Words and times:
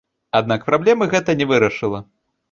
Аднак 0.37 0.63
праблемы 0.69 1.07
гэта 1.11 1.35
не 1.41 1.47
вырашыла. 1.51 1.99